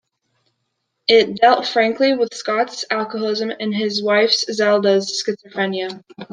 [1.07, 6.03] It dealt frankly with Scott's alcoholism and his wife Zelda's schizophrenia.